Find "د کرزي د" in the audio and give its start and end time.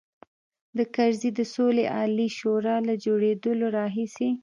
0.77-1.41